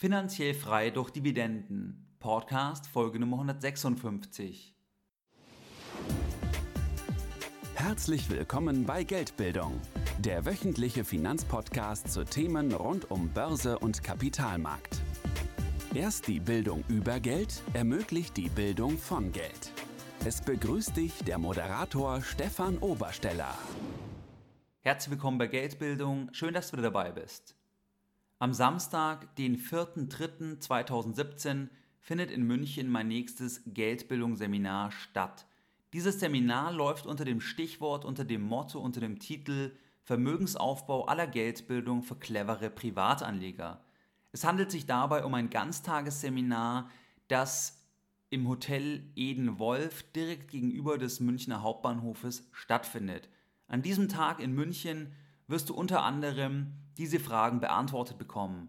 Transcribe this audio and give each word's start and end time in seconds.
Finanziell 0.00 0.54
frei 0.54 0.90
durch 0.90 1.10
Dividenden. 1.10 2.06
Podcast 2.20 2.86
Folge 2.86 3.18
Nummer 3.18 3.38
156. 3.38 4.72
Herzlich 7.74 8.30
willkommen 8.30 8.86
bei 8.86 9.02
Geldbildung, 9.02 9.80
der 10.20 10.46
wöchentliche 10.46 11.04
Finanzpodcast 11.04 12.12
zu 12.12 12.24
Themen 12.24 12.72
rund 12.72 13.10
um 13.10 13.30
Börse 13.30 13.76
und 13.80 14.04
Kapitalmarkt. 14.04 15.00
Erst 15.92 16.28
die 16.28 16.38
Bildung 16.38 16.84
über 16.86 17.18
Geld 17.18 17.60
ermöglicht 17.72 18.36
die 18.36 18.50
Bildung 18.50 18.98
von 18.98 19.32
Geld. 19.32 19.72
Es 20.24 20.40
begrüßt 20.40 20.96
dich 20.96 21.24
der 21.24 21.38
Moderator 21.38 22.22
Stefan 22.22 22.78
Obersteller. 22.78 23.58
Herzlich 24.82 25.10
willkommen 25.10 25.38
bei 25.38 25.48
Geldbildung. 25.48 26.28
Schön, 26.30 26.54
dass 26.54 26.70
du 26.70 26.76
dabei 26.76 27.10
bist. 27.10 27.57
Am 28.40 28.52
Samstag, 28.52 29.34
den 29.34 29.58
4.3.2017, 29.58 31.70
findet 31.98 32.30
in 32.30 32.44
München 32.44 32.88
mein 32.88 33.08
nächstes 33.08 33.62
Geldbildungsseminar 33.66 34.92
statt. 34.92 35.44
Dieses 35.92 36.20
Seminar 36.20 36.72
läuft 36.72 37.06
unter 37.06 37.24
dem 37.24 37.40
Stichwort, 37.40 38.04
unter 38.04 38.24
dem 38.24 38.42
Motto, 38.42 38.78
unter 38.78 39.00
dem 39.00 39.18
Titel 39.18 39.72
Vermögensaufbau 40.04 41.06
aller 41.06 41.26
Geldbildung 41.26 42.04
für 42.04 42.14
clevere 42.14 42.70
Privatanleger. 42.70 43.82
Es 44.30 44.44
handelt 44.44 44.70
sich 44.70 44.86
dabei 44.86 45.24
um 45.24 45.34
ein 45.34 45.50
Ganztagesseminar, 45.50 46.90
das 47.26 47.84
im 48.30 48.46
Hotel 48.46 49.02
Eden 49.16 49.58
Wolf 49.58 50.04
direkt 50.12 50.52
gegenüber 50.52 50.96
des 50.96 51.18
Münchner 51.18 51.62
Hauptbahnhofes 51.62 52.48
stattfindet. 52.52 53.28
An 53.66 53.82
diesem 53.82 54.08
Tag 54.08 54.38
in 54.38 54.54
München 54.54 55.12
wirst 55.48 55.70
du 55.70 55.74
unter 55.74 56.04
anderem 56.04 56.74
diese 56.96 57.18
Fragen 57.18 57.60
beantwortet 57.60 58.18
bekommen. 58.18 58.68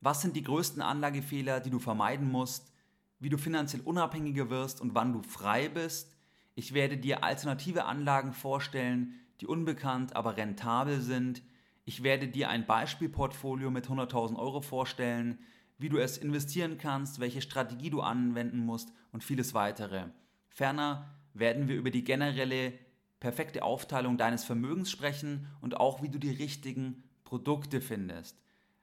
Was 0.00 0.22
sind 0.22 0.36
die 0.36 0.42
größten 0.42 0.82
Anlagefehler, 0.82 1.60
die 1.60 1.70
du 1.70 1.78
vermeiden 1.78 2.30
musst? 2.30 2.72
Wie 3.18 3.28
du 3.28 3.36
finanziell 3.36 3.82
unabhängiger 3.82 4.48
wirst 4.48 4.80
und 4.80 4.94
wann 4.94 5.12
du 5.12 5.22
frei 5.22 5.68
bist? 5.68 6.16
Ich 6.54 6.72
werde 6.74 6.96
dir 6.96 7.24
alternative 7.24 7.84
Anlagen 7.84 8.32
vorstellen, 8.32 9.14
die 9.40 9.46
unbekannt, 9.46 10.16
aber 10.16 10.36
rentabel 10.36 11.00
sind. 11.00 11.42
Ich 11.84 12.02
werde 12.02 12.28
dir 12.28 12.50
ein 12.50 12.66
Beispielportfolio 12.66 13.70
mit 13.70 13.88
100.000 13.88 14.36
Euro 14.36 14.60
vorstellen, 14.60 15.38
wie 15.78 15.88
du 15.88 15.98
es 15.98 16.18
investieren 16.18 16.76
kannst, 16.76 17.20
welche 17.20 17.40
Strategie 17.40 17.90
du 17.90 18.02
anwenden 18.02 18.58
musst 18.58 18.92
und 19.12 19.24
vieles 19.24 19.54
weitere. 19.54 20.04
Ferner 20.50 21.10
werden 21.32 21.68
wir 21.68 21.76
über 21.76 21.90
die 21.90 22.04
generelle 22.04 22.74
perfekte 23.20 23.62
Aufteilung 23.62 24.16
deines 24.16 24.44
Vermögens 24.44 24.90
sprechen 24.90 25.46
und 25.60 25.76
auch 25.76 26.02
wie 26.02 26.08
du 26.08 26.18
die 26.18 26.30
richtigen 26.30 27.04
Produkte 27.24 27.80
findest. 27.80 28.36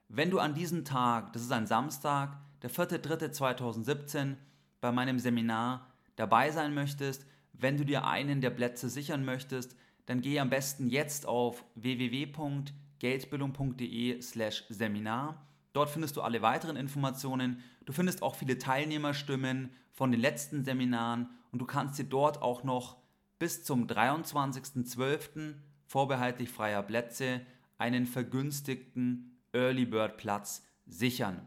Wenn 0.07 0.29
du 0.29 0.39
an 0.39 0.53
diesem 0.53 0.85
Tag, 0.85 1.33
das 1.33 1.41
ist 1.41 1.51
ein 1.51 1.67
Samstag, 1.67 2.37
der 2.61 2.71
4.3.2017, 2.71 4.35
bei 4.79 4.91
meinem 4.91 5.17
Seminar 5.19 5.87
dabei 6.15 6.51
sein 6.51 6.73
möchtest, 6.73 7.25
wenn 7.53 7.77
du 7.77 7.83
dir 7.83 8.05
einen 8.05 8.41
der 8.41 8.51
Plätze 8.51 8.89
sichern 8.89 9.25
möchtest, 9.25 9.75
dann 10.05 10.21
geh 10.21 10.39
am 10.39 10.49
besten 10.49 10.87
jetzt 10.87 11.25
auf 11.25 11.65
www.geldbildung.de 11.75 14.21
slash 14.21 14.63
Seminar. 14.69 15.45
Dort 15.73 15.89
findest 15.89 16.15
du 16.15 16.21
alle 16.21 16.41
weiteren 16.41 16.77
Informationen. 16.77 17.61
Du 17.85 17.93
findest 17.93 18.23
auch 18.23 18.35
viele 18.35 18.57
Teilnehmerstimmen 18.57 19.71
von 19.91 20.11
den 20.11 20.21
letzten 20.21 20.63
Seminaren 20.63 21.29
und 21.51 21.59
du 21.59 21.65
kannst 21.65 21.99
dir 21.99 22.05
dort 22.05 22.41
auch 22.41 22.63
noch 22.63 22.95
bis 23.39 23.63
zum 23.63 23.87
23.12. 23.87 25.53
vorbehaltlich 25.85 26.49
freier 26.49 26.83
Plätze 26.83 27.41
einen 27.77 28.05
vergünstigten 28.05 29.37
Early 29.53 29.85
Bird 29.85 30.17
Platz 30.17 30.63
sichern. 30.85 31.45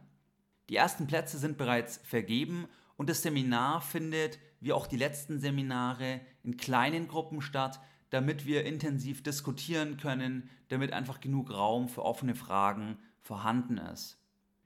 Die 0.69 0.77
ersten 0.77 1.07
Plätze 1.07 1.39
sind 1.39 1.59
bereits 1.59 2.01
vergeben 2.05 2.67
und 2.97 3.11
das 3.11 3.23
Seminar 3.23 3.81
findet, 3.81 4.39
wie 4.61 4.73
auch 4.73 4.87
die 4.87 4.97
letzten 4.97 5.41
Seminare, 5.41 6.21
in 6.45 6.57
kleinen 6.57 7.09
Gruppen 7.09 7.41
statt, 7.41 7.81
damit 8.11 8.47
wir 8.47 8.65
intensiv 8.65 9.23
diskutieren 9.23 9.97
können, 9.97 10.49
damit 10.69 10.93
einfach 10.93 11.21
genug 11.21 11.51
Raum 11.51 11.89
für 11.89 12.05
offene 12.05 12.35
Fragen 12.35 12.99
vorhanden 13.21 13.79
ist. 13.79 14.19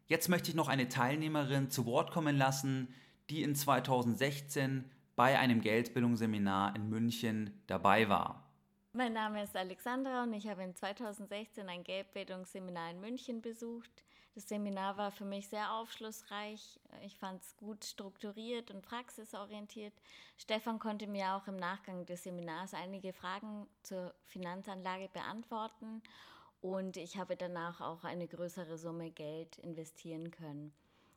Jetzt 0.06 0.28
möchte 0.28 0.50
ich 0.50 0.56
noch 0.56 0.68
eine 0.68 0.88
Teilnehmerin 0.88 1.70
zu 1.70 1.86
Wort 1.86 2.10
kommen 2.10 2.36
lassen, 2.36 2.88
die 3.30 3.42
in 3.42 3.54
2016 3.54 4.84
bei 5.16 5.38
einem 5.38 5.60
Geldbildungsseminar 5.60 6.74
in 6.76 6.88
München 6.88 7.62
dabei 7.66 8.08
war. 8.08 8.44
Mein 8.92 9.12
Name 9.12 9.42
ist 9.42 9.56
Alexandra 9.56 10.22
und 10.22 10.32
ich 10.34 10.46
habe 10.46 10.62
in 10.62 10.74
2016 10.74 11.68
ein 11.68 11.82
Geldbildungsseminar 11.82 12.90
in 12.90 13.00
München 13.00 13.42
besucht. 13.42 14.04
Das 14.34 14.48
Seminar 14.48 14.96
war 14.96 15.12
für 15.12 15.24
mich 15.24 15.48
sehr 15.48 15.72
aufschlussreich. 15.72 16.80
Ich 17.04 17.16
fand 17.16 17.42
es 17.42 17.56
gut 17.56 17.84
strukturiert 17.84 18.72
und 18.72 18.82
praxisorientiert. 18.82 19.92
Stefan 20.38 20.80
konnte 20.80 21.06
mir 21.06 21.34
auch 21.34 21.46
im 21.46 21.56
Nachgang 21.56 22.04
des 22.04 22.24
Seminars 22.24 22.74
einige 22.74 23.12
Fragen 23.12 23.68
zur 23.82 24.12
Finanzanlage 24.26 25.08
beantworten 25.12 26.02
und 26.60 26.96
ich 26.96 27.16
habe 27.16 27.36
danach 27.36 27.80
auch 27.80 28.02
eine 28.04 28.26
größere 28.26 28.78
Summe 28.78 29.10
Geld 29.10 29.58
investieren 29.58 30.30
können. 30.30 30.72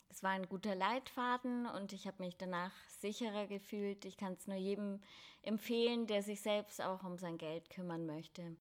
Es 0.10 0.24
war 0.24 0.32
ein 0.32 0.48
guter 0.48 0.76
Leitfaden 0.76 1.68
und 1.68 1.94
ich 1.94 2.08
habe 2.08 2.24
mich 2.24 2.38
danach 2.38 2.72
sicherer 3.00 3.48
gefühlt. 3.48 4.06
Ich 4.06 4.18
kann 4.18 4.34
es 4.34 4.48
nur 4.48 4.58
jedem 4.58 5.00
empfehlen, 5.44 6.08
der 6.08 6.24
sich 6.24 6.42
selbst 6.42 6.82
auch 6.82 7.04
um 7.04 7.18
sein 7.18 7.38
Geld 7.38 7.70
kümmern 7.70 8.06
möchte. 8.06 8.56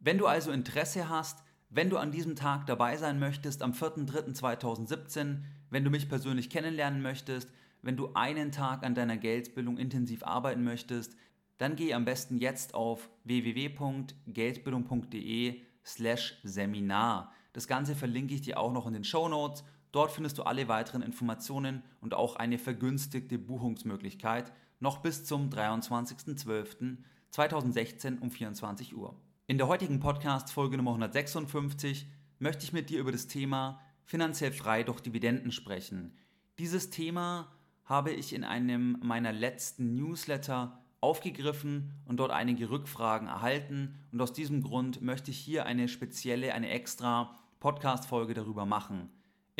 Wenn 0.00 0.18
du 0.18 0.26
also 0.26 0.50
Interesse 0.50 1.08
hast, 1.08 1.44
wenn 1.68 1.90
du 1.90 1.98
an 1.98 2.10
diesem 2.10 2.34
Tag 2.34 2.66
dabei 2.66 2.96
sein 2.96 3.20
möchtest, 3.20 3.62
am 3.62 3.72
4.3.2017, 3.72 5.42
wenn 5.70 5.84
du 5.84 5.90
mich 5.90 6.08
persönlich 6.08 6.50
kennenlernen 6.50 7.02
möchtest, 7.02 7.52
wenn 7.82 7.96
du 7.96 8.12
einen 8.14 8.50
Tag 8.50 8.84
an 8.84 8.94
deiner 8.94 9.16
Geldbildung 9.16 9.78
intensiv 9.78 10.24
arbeiten 10.24 10.64
möchtest, 10.64 11.16
dann 11.58 11.76
geh 11.76 11.94
am 11.94 12.04
besten 12.04 12.38
jetzt 12.38 12.74
auf 12.74 13.08
www.geldbildung.de 13.24 15.62
slash 15.84 16.40
Seminar. 16.42 17.32
Das 17.52 17.68
Ganze 17.68 17.94
verlinke 17.94 18.34
ich 18.34 18.42
dir 18.42 18.58
auch 18.58 18.72
noch 18.72 18.86
in 18.86 18.94
den 18.94 19.04
Show 19.04 19.28
Notes 19.28 19.62
Dort 19.92 20.10
findest 20.12 20.38
du 20.38 20.44
alle 20.44 20.68
weiteren 20.68 21.02
Informationen 21.02 21.82
und 22.00 22.14
auch 22.14 22.36
eine 22.36 22.58
vergünstigte 22.58 23.38
Buchungsmöglichkeit 23.38 24.52
noch 24.78 24.98
bis 24.98 25.24
zum 25.24 25.50
23.12.2016 25.50 28.20
um 28.20 28.30
24 28.30 28.96
Uhr. 28.96 29.20
In 29.46 29.58
der 29.58 29.66
heutigen 29.66 29.98
Podcast 29.98 30.52
Folge 30.52 30.76
Nummer 30.76 30.92
156 30.92 32.06
möchte 32.38 32.62
ich 32.64 32.72
mit 32.72 32.88
dir 32.88 33.00
über 33.00 33.10
das 33.10 33.26
Thema 33.26 33.80
finanziell 34.04 34.52
frei 34.52 34.84
durch 34.84 35.00
Dividenden 35.00 35.50
sprechen. 35.50 36.16
Dieses 36.58 36.90
Thema 36.90 37.50
habe 37.84 38.12
ich 38.12 38.32
in 38.32 38.44
einem 38.44 38.96
meiner 39.02 39.32
letzten 39.32 39.94
Newsletter 39.94 40.78
aufgegriffen 41.00 41.94
und 42.06 42.18
dort 42.18 42.30
einige 42.30 42.70
Rückfragen 42.70 43.26
erhalten 43.26 43.96
und 44.12 44.20
aus 44.20 44.32
diesem 44.32 44.62
Grund 44.62 45.02
möchte 45.02 45.32
ich 45.32 45.38
hier 45.38 45.66
eine 45.66 45.88
spezielle, 45.88 46.54
eine 46.54 46.70
extra 46.70 47.34
Podcast-Folge 47.58 48.34
darüber 48.34 48.66
machen. 48.66 49.10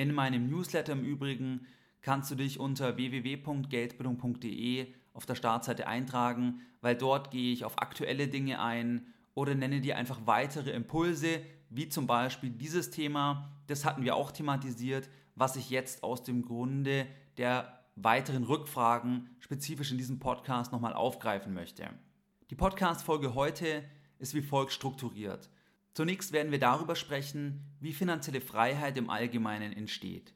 In 0.01 0.15
meinem 0.15 0.49
Newsletter 0.49 0.95
im 0.95 1.05
Übrigen 1.05 1.67
kannst 2.01 2.31
du 2.31 2.35
dich 2.35 2.59
unter 2.59 2.97
www.geldbildung.de 2.97 4.95
auf 5.13 5.27
der 5.27 5.35
Startseite 5.35 5.87
eintragen, 5.87 6.63
weil 6.81 6.97
dort 6.97 7.31
gehe 7.31 7.53
ich 7.53 7.67
auf 7.67 7.79
aktuelle 7.83 8.27
Dinge 8.27 8.63
ein 8.63 9.05
oder 9.35 9.55
nenne 9.55 9.83
dir 9.83 9.99
einfach 9.99 10.23
weitere 10.25 10.71
Impulse, 10.71 11.43
wie 11.69 11.91
zum 11.91 12.07
Beispiel 12.07 12.49
dieses 12.49 12.91
Thema, 12.91 13.53
das 13.67 13.85
hatten 13.85 14.03
wir 14.03 14.17
auch 14.17 14.33
thematisiert, 14.33 15.11
was 15.35 15.57
ich 15.57 15.69
jetzt 15.69 16.03
aus 16.03 16.23
dem 16.23 16.47
Grunde 16.47 17.07
der 17.37 17.85
weiteren 17.95 18.45
Rückfragen 18.45 19.29
spezifisch 19.39 19.91
in 19.91 19.99
diesem 19.99 20.19
Podcast 20.19 20.73
nochmal 20.73 20.95
aufgreifen 20.95 21.53
möchte. 21.53 21.91
Die 22.49 22.55
Podcast-Folge 22.57 23.35
heute 23.35 23.85
ist 24.19 24.33
wie 24.33 24.41
folgt 24.41 24.73
strukturiert. 24.73 25.51
Zunächst 25.93 26.33
werden 26.33 26.53
wir 26.53 26.61
darüber 26.61 26.95
sprechen, 26.95 27.65
wie 27.81 27.93
finanzielle 27.93 28.41
Freiheit 28.41 28.97
im 28.97 29.11
Allgemeinen 29.11 29.73
entsteht. 29.73 30.35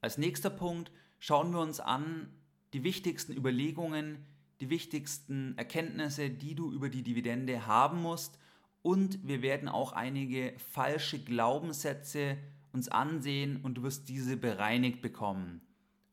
Als 0.00 0.18
nächster 0.18 0.50
Punkt 0.50 0.92
schauen 1.18 1.52
wir 1.52 1.60
uns 1.60 1.80
an 1.80 2.28
die 2.72 2.84
wichtigsten 2.84 3.32
Überlegungen, 3.32 4.24
die 4.60 4.70
wichtigsten 4.70 5.58
Erkenntnisse, 5.58 6.30
die 6.30 6.54
du 6.54 6.72
über 6.72 6.88
die 6.88 7.02
Dividende 7.02 7.66
haben 7.66 8.00
musst 8.00 8.38
und 8.82 9.26
wir 9.26 9.42
werden 9.42 9.68
auch 9.68 9.92
einige 9.92 10.54
falsche 10.70 11.18
Glaubenssätze 11.18 12.38
uns 12.72 12.88
ansehen 12.88 13.60
und 13.62 13.74
du 13.74 13.82
wirst 13.82 14.08
diese 14.08 14.36
bereinigt 14.36 15.02
bekommen. 15.02 15.60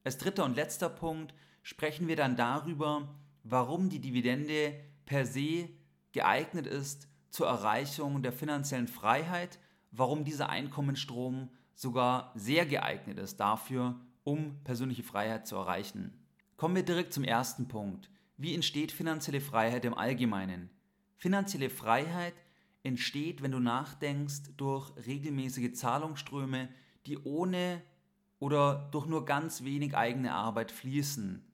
Als 0.04 0.18
dritter 0.18 0.46
und 0.46 0.56
letzter 0.56 0.90
Punkt 0.90 1.34
sprechen 1.64 2.08
wir 2.08 2.16
dann 2.16 2.36
darüber, 2.36 3.16
warum 3.44 3.90
die 3.90 4.00
Dividende 4.00 4.74
per 5.06 5.26
se 5.26 5.70
geeignet 6.12 6.68
ist, 6.68 7.08
zur 7.30 7.48
Erreichung 7.48 8.22
der 8.22 8.34
finanziellen 8.34 8.88
Freiheit, 8.88 9.60
warum 9.92 10.24
dieser 10.24 10.50
Einkommensstrom 10.50 11.50
sogar 11.76 12.32
sehr 12.36 12.66
geeignet 12.66 13.18
ist 13.18 13.40
dafür, 13.40 14.00
um 14.24 14.62
persönliche 14.64 15.04
Freiheit 15.04 15.48
zu 15.48 15.56
erreichen. 15.56 16.14
Kommen 16.58 16.76
wir 16.76 16.84
direkt 16.84 17.14
zum 17.14 17.24
ersten 17.24 17.68
Punkt. 17.68 18.10
Wie 18.38 18.54
entsteht 18.54 18.92
finanzielle 18.92 19.42
Freiheit 19.42 19.86
im 19.86 19.94
Allgemeinen? 19.94 20.70
Finanzielle 21.18 21.70
Freiheit 21.70 22.36
entsteht, 22.84 23.42
wenn 23.42 23.52
du 23.52 23.60
nachdenkst, 23.60 24.56
durch 24.58 24.92
regelmäßige 25.06 25.74
Zahlungsströme, 25.74 26.70
die 27.06 27.18
ohne 27.18 27.82
oder 28.40 28.90
durch 28.92 29.06
nur 29.06 29.26
ganz 29.26 29.64
wenig 29.64 29.96
eigene 29.96 30.34
Arbeit 30.34 30.72
fließen. 30.72 31.46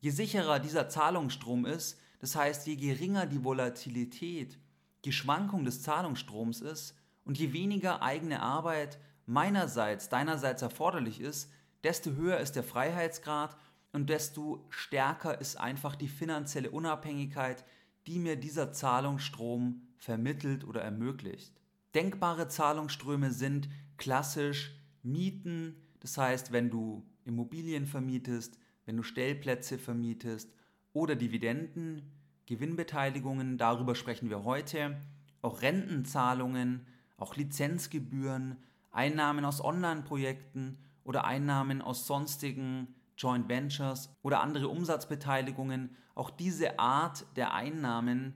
Je 0.00 0.10
sicherer 0.10 0.58
dieser 0.58 0.88
Zahlungsstrom 0.88 1.64
ist, 1.64 2.00
das 2.18 2.36
heißt 2.36 2.66
je 2.66 2.76
geringer 2.76 3.26
die 3.26 3.44
Volatilität, 3.44 4.58
die 5.06 5.12
Schwankung 5.12 5.64
des 5.64 5.82
Zahlungsstroms 5.82 6.60
ist 6.60 6.94
und 7.24 7.38
je 7.38 7.52
weniger 7.52 8.02
eigene 8.02 8.42
Arbeit 8.42 8.98
meinerseits, 9.24 10.08
deinerseits 10.08 10.62
erforderlich 10.62 11.20
ist, 11.20 11.50
desto 11.84 12.12
höher 12.12 12.38
ist 12.38 12.56
der 12.56 12.64
Freiheitsgrad 12.64 13.56
und 13.92 14.10
desto 14.10 14.66
stärker 14.68 15.40
ist 15.40 15.58
einfach 15.58 15.94
die 15.94 16.08
finanzielle 16.08 16.70
Unabhängigkeit, 16.70 17.64
die 18.06 18.18
mir 18.18 18.36
dieser 18.36 18.72
Zahlungsstrom 18.72 19.82
vermittelt 19.96 20.64
oder 20.64 20.82
ermöglicht. 20.82 21.54
Denkbare 21.94 22.48
Zahlungsströme 22.48 23.30
sind 23.30 23.68
klassisch 23.96 24.76
Mieten, 25.02 25.76
das 26.00 26.18
heißt, 26.18 26.52
wenn 26.52 26.68
du 26.68 27.06
Immobilien 27.24 27.86
vermietest, 27.86 28.58
wenn 28.84 28.96
du 28.96 29.02
Stellplätze 29.02 29.78
vermietest 29.78 30.52
oder 30.92 31.14
Dividenden, 31.14 32.02
Gewinnbeteiligungen, 32.46 33.58
darüber 33.58 33.94
sprechen 33.94 34.30
wir 34.30 34.44
heute, 34.44 34.96
auch 35.42 35.62
Rentenzahlungen, 35.62 36.86
auch 37.16 37.36
Lizenzgebühren, 37.36 38.56
Einnahmen 38.90 39.44
aus 39.44 39.62
Online-Projekten 39.62 40.78
oder 41.04 41.24
Einnahmen 41.24 41.82
aus 41.82 42.06
sonstigen 42.06 42.94
Joint 43.18 43.48
Ventures 43.48 44.10
oder 44.22 44.40
andere 44.40 44.68
Umsatzbeteiligungen. 44.68 45.96
Auch 46.14 46.30
diese 46.30 46.78
Art 46.78 47.26
der 47.36 47.52
Einnahmen 47.52 48.34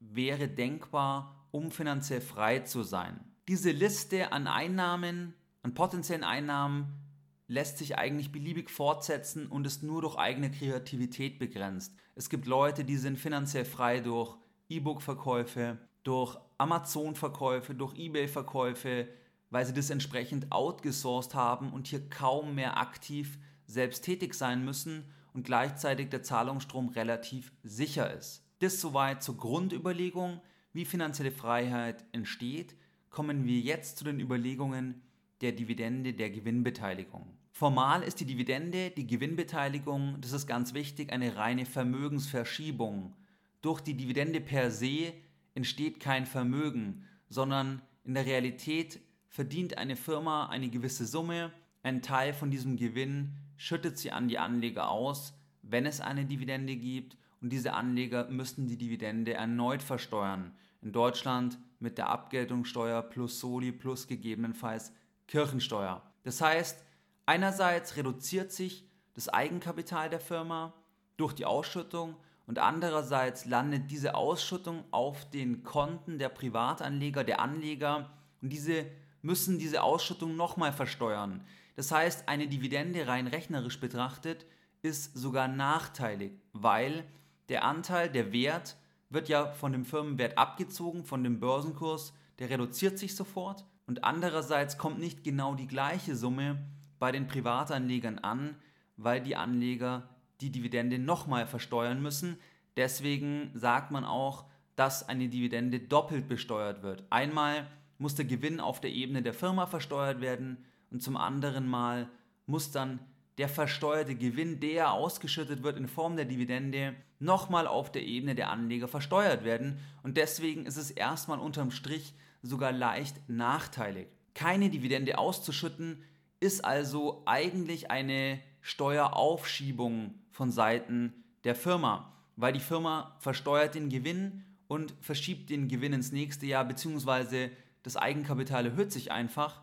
wäre 0.00 0.48
denkbar, 0.48 1.46
um 1.50 1.70
finanziell 1.70 2.20
frei 2.20 2.60
zu 2.60 2.82
sein. 2.82 3.20
Diese 3.48 3.70
Liste 3.70 4.32
an 4.32 4.46
Einnahmen, 4.46 5.34
an 5.62 5.74
potenziellen 5.74 6.24
Einnahmen 6.24 7.03
lässt 7.46 7.78
sich 7.78 7.98
eigentlich 7.98 8.32
beliebig 8.32 8.70
fortsetzen 8.70 9.46
und 9.46 9.66
ist 9.66 9.82
nur 9.82 10.02
durch 10.02 10.16
eigene 10.16 10.50
Kreativität 10.50 11.38
begrenzt. 11.38 11.94
Es 12.14 12.30
gibt 12.30 12.46
Leute, 12.46 12.84
die 12.84 12.96
sind 12.96 13.18
finanziell 13.18 13.64
frei 13.64 14.00
durch 14.00 14.36
E-Book-Verkäufe, 14.68 15.78
durch 16.04 16.38
Amazon-Verkäufe, 16.58 17.74
durch 17.74 17.96
eBay-Verkäufe, 17.96 19.08
weil 19.50 19.66
sie 19.66 19.74
das 19.74 19.90
entsprechend 19.90 20.50
outgesourced 20.52 21.34
haben 21.34 21.72
und 21.72 21.88
hier 21.88 22.08
kaum 22.08 22.54
mehr 22.54 22.78
aktiv 22.78 23.38
selbst 23.66 24.04
tätig 24.04 24.34
sein 24.34 24.64
müssen 24.64 25.04
und 25.32 25.44
gleichzeitig 25.44 26.10
der 26.10 26.22
Zahlungsstrom 26.22 26.88
relativ 26.88 27.52
sicher 27.62 28.12
ist. 28.14 28.46
Das 28.60 28.80
soweit 28.80 29.22
zur 29.22 29.36
Grundüberlegung, 29.36 30.40
wie 30.72 30.84
finanzielle 30.84 31.32
Freiheit 31.32 32.04
entsteht, 32.12 32.76
kommen 33.10 33.44
wir 33.44 33.60
jetzt 33.60 33.98
zu 33.98 34.04
den 34.04 34.20
Überlegungen 34.20 35.02
der 35.40 35.52
Dividende 35.52 36.14
der 36.14 36.30
Gewinnbeteiligung. 36.30 37.26
Formal 37.50 38.02
ist 38.02 38.20
die 38.20 38.24
Dividende, 38.24 38.90
die 38.90 39.06
Gewinnbeteiligung, 39.06 40.18
das 40.20 40.32
ist 40.32 40.46
ganz 40.46 40.74
wichtig, 40.74 41.12
eine 41.12 41.36
reine 41.36 41.66
Vermögensverschiebung. 41.66 43.14
Durch 43.62 43.80
die 43.80 43.94
Dividende 43.94 44.40
per 44.40 44.70
se 44.70 45.12
entsteht 45.54 46.00
kein 46.00 46.26
Vermögen, 46.26 47.04
sondern 47.28 47.80
in 48.04 48.14
der 48.14 48.26
Realität 48.26 49.00
verdient 49.28 49.78
eine 49.78 49.96
Firma 49.96 50.46
eine 50.46 50.68
gewisse 50.68 51.06
Summe, 51.06 51.52
ein 51.82 52.02
Teil 52.02 52.32
von 52.32 52.50
diesem 52.50 52.76
Gewinn 52.76 53.34
schüttet 53.56 53.98
sie 53.98 54.10
an 54.10 54.28
die 54.28 54.38
Anleger 54.38 54.90
aus, 54.90 55.38
wenn 55.62 55.86
es 55.86 56.00
eine 56.00 56.24
Dividende 56.24 56.76
gibt 56.76 57.16
und 57.40 57.50
diese 57.50 57.74
Anleger 57.74 58.28
müssten 58.30 58.66
die 58.66 58.78
Dividende 58.78 59.34
erneut 59.34 59.82
versteuern. 59.82 60.52
In 60.82 60.92
Deutschland 60.92 61.58
mit 61.78 61.98
der 61.98 62.08
Abgeltungssteuer 62.08 63.02
plus 63.02 63.38
Soli 63.40 63.70
plus 63.70 64.06
gegebenenfalls 64.06 64.92
Kirchensteuer. 65.26 66.02
Das 66.22 66.40
heißt, 66.40 66.84
einerseits 67.26 67.96
reduziert 67.96 68.52
sich 68.52 68.88
das 69.14 69.28
Eigenkapital 69.28 70.10
der 70.10 70.20
Firma 70.20 70.72
durch 71.16 71.32
die 71.32 71.44
Ausschüttung 71.44 72.16
und 72.46 72.58
andererseits 72.58 73.46
landet 73.46 73.90
diese 73.90 74.14
Ausschüttung 74.14 74.84
auf 74.90 75.28
den 75.30 75.62
Konten 75.62 76.18
der 76.18 76.28
Privatanleger, 76.28 77.24
der 77.24 77.40
Anleger 77.40 78.10
und 78.42 78.50
diese 78.50 78.86
müssen 79.22 79.58
diese 79.58 79.82
Ausschüttung 79.82 80.36
nochmal 80.36 80.72
versteuern. 80.72 81.46
Das 81.76 81.90
heißt, 81.90 82.28
eine 82.28 82.46
Dividende 82.46 83.06
rein 83.06 83.26
rechnerisch 83.26 83.80
betrachtet 83.80 84.44
ist 84.82 85.16
sogar 85.16 85.48
nachteilig, 85.48 86.32
weil 86.52 87.04
der 87.48 87.64
Anteil, 87.64 88.10
der 88.10 88.32
Wert 88.32 88.76
wird 89.08 89.28
ja 89.28 89.52
von 89.52 89.72
dem 89.72 89.86
Firmenwert 89.86 90.36
abgezogen, 90.36 91.04
von 91.04 91.24
dem 91.24 91.40
Börsenkurs, 91.40 92.12
der 92.38 92.50
reduziert 92.50 92.98
sich 92.98 93.16
sofort 93.16 93.64
und 93.86 94.04
andererseits 94.04 94.78
kommt 94.78 94.98
nicht 94.98 95.24
genau 95.24 95.54
die 95.54 95.66
gleiche 95.66 96.16
Summe 96.16 96.58
bei 96.98 97.12
den 97.12 97.26
Privatanlegern 97.26 98.18
an, 98.18 98.56
weil 98.96 99.20
die 99.20 99.36
Anleger 99.36 100.08
die 100.40 100.50
Dividende 100.50 100.98
nochmal 100.98 101.46
versteuern 101.46 102.02
müssen. 102.02 102.38
Deswegen 102.76 103.50
sagt 103.54 103.90
man 103.90 104.04
auch, 104.04 104.46
dass 104.76 105.08
eine 105.08 105.28
Dividende 105.28 105.80
doppelt 105.80 106.28
besteuert 106.28 106.82
wird. 106.82 107.04
Einmal 107.10 107.66
muss 107.98 108.14
der 108.14 108.24
Gewinn 108.24 108.60
auf 108.60 108.80
der 108.80 108.90
Ebene 108.90 109.22
der 109.22 109.34
Firma 109.34 109.66
versteuert 109.66 110.20
werden 110.20 110.64
und 110.90 111.02
zum 111.02 111.16
anderen 111.16 111.66
Mal 111.68 112.08
muss 112.46 112.72
dann 112.72 113.00
der 113.38 113.48
versteuerte 113.48 114.14
Gewinn, 114.14 114.60
der 114.60 114.92
ausgeschüttet 114.92 115.62
wird 115.62 115.76
in 115.76 115.88
Form 115.88 116.16
der 116.16 116.24
Dividende, 116.24 116.94
nochmal 117.18 117.66
auf 117.66 117.90
der 117.90 118.04
Ebene 118.04 118.34
der 118.34 118.50
Anleger 118.50 118.86
versteuert 118.86 119.44
werden. 119.44 119.78
Und 120.02 120.16
deswegen 120.16 120.66
ist 120.66 120.76
es 120.76 120.90
erstmal 120.90 121.40
unterm 121.40 121.70
Strich 121.70 122.14
sogar 122.44 122.72
leicht 122.72 123.28
nachteilig. 123.28 124.06
Keine 124.34 124.70
Dividende 124.70 125.18
auszuschütten 125.18 126.02
ist 126.40 126.64
also 126.64 127.22
eigentlich 127.26 127.90
eine 127.90 128.40
Steueraufschiebung 128.60 130.14
von 130.30 130.50
Seiten 130.50 131.24
der 131.44 131.54
Firma, 131.54 132.12
weil 132.36 132.52
die 132.52 132.60
Firma 132.60 133.16
versteuert 133.20 133.74
den 133.74 133.88
Gewinn 133.88 134.44
und 134.68 134.94
verschiebt 135.00 135.50
den 135.50 135.68
Gewinn 135.68 135.92
ins 135.92 136.12
nächste 136.12 136.46
Jahr, 136.46 136.64
beziehungsweise 136.64 137.50
das 137.82 137.96
Eigenkapital 137.96 138.66
erhöht 138.66 138.92
sich 138.92 139.12
einfach. 139.12 139.62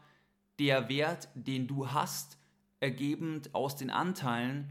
Der 0.60 0.90
Wert, 0.90 1.30
den 1.36 1.68
du 1.68 1.92
hast, 1.92 2.38
ergebend 2.80 3.54
aus 3.54 3.76
den 3.76 3.90
Anteilen, 3.90 4.70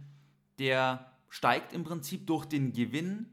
der 0.59 1.13
steigt 1.29 1.73
im 1.73 1.85
Prinzip 1.85 2.27
durch 2.27 2.45
den 2.45 2.73
Gewinn, 2.73 3.27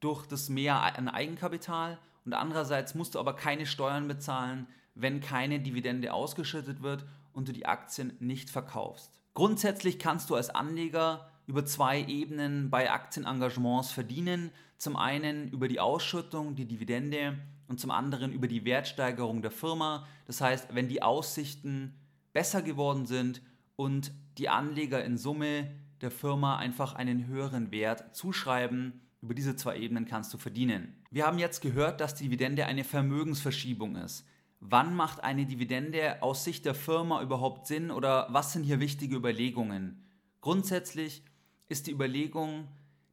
durch 0.00 0.26
das 0.26 0.48
Mehr 0.48 0.80
an 0.80 1.08
Eigenkapital 1.08 1.98
und 2.30 2.34
andererseits 2.34 2.94
musst 2.94 3.16
du 3.16 3.18
aber 3.18 3.34
keine 3.34 3.66
Steuern 3.66 4.06
bezahlen, 4.06 4.68
wenn 4.94 5.20
keine 5.20 5.58
Dividende 5.58 6.12
ausgeschüttet 6.12 6.80
wird 6.80 7.04
und 7.32 7.48
du 7.48 7.52
die 7.52 7.66
Aktien 7.66 8.12
nicht 8.20 8.50
verkaufst. 8.50 9.20
Grundsätzlich 9.34 9.98
kannst 9.98 10.30
du 10.30 10.36
als 10.36 10.48
Anleger 10.48 11.28
über 11.48 11.64
zwei 11.64 12.04
Ebenen 12.04 12.70
bei 12.70 12.88
Aktienengagements 12.92 13.90
verdienen. 13.90 14.52
Zum 14.78 14.94
einen 14.94 15.48
über 15.48 15.66
die 15.66 15.80
Ausschüttung, 15.80 16.54
die 16.54 16.66
Dividende 16.66 17.36
und 17.66 17.80
zum 17.80 17.90
anderen 17.90 18.32
über 18.32 18.46
die 18.46 18.64
Wertsteigerung 18.64 19.42
der 19.42 19.50
Firma. 19.50 20.06
Das 20.28 20.40
heißt, 20.40 20.72
wenn 20.72 20.88
die 20.88 21.02
Aussichten 21.02 21.96
besser 22.32 22.62
geworden 22.62 23.06
sind 23.06 23.42
und 23.74 24.12
die 24.38 24.48
Anleger 24.48 25.02
in 25.02 25.18
Summe 25.18 25.68
der 26.00 26.12
Firma 26.12 26.58
einfach 26.58 26.94
einen 26.94 27.26
höheren 27.26 27.72
Wert 27.72 28.14
zuschreiben, 28.14 29.00
über 29.20 29.34
diese 29.34 29.56
zwei 29.56 29.78
Ebenen 29.78 30.04
kannst 30.04 30.32
du 30.32 30.38
verdienen. 30.38 30.99
Wir 31.12 31.26
haben 31.26 31.38
jetzt 31.38 31.60
gehört, 31.60 32.00
dass 32.00 32.14
Dividende 32.14 32.66
eine 32.66 32.84
Vermögensverschiebung 32.84 33.96
ist. 33.96 34.24
Wann 34.60 34.94
macht 34.94 35.24
eine 35.24 35.44
Dividende 35.44 36.22
aus 36.22 36.44
Sicht 36.44 36.64
der 36.64 36.74
Firma 36.74 37.20
überhaupt 37.20 37.66
Sinn 37.66 37.90
oder 37.90 38.28
was 38.30 38.52
sind 38.52 38.62
hier 38.62 38.78
wichtige 38.78 39.16
Überlegungen? 39.16 40.04
Grundsätzlich 40.40 41.24
ist 41.68 41.88
die 41.88 41.92
Überlegung, 41.92 42.68